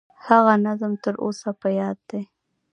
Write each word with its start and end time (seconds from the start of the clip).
هغه 0.27 0.53
نظم 0.65 0.93
تر 1.03 1.13
اوسه 1.23 1.49
په 1.61 1.67
یاد 1.79 1.97
دي. 2.09 2.21